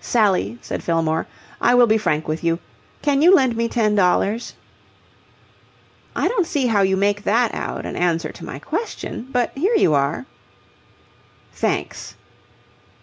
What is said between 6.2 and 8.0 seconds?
don't see how you make that out an